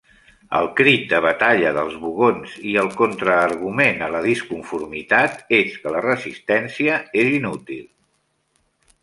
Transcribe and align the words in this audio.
El 0.59 0.67
crit 0.77 1.03
de 1.09 1.17
batalla 1.25 1.73
dels 1.77 1.97
Vogons, 2.05 2.55
i 2.71 2.73
el 2.85 2.89
contraargument 3.01 4.01
a 4.07 4.09
la 4.15 4.23
disconformitat, 4.25 5.39
és 5.59 5.77
que 5.85 5.93
la 5.99 6.03
resistència 6.09 6.99
és 7.27 7.31
inútil! 7.43 7.87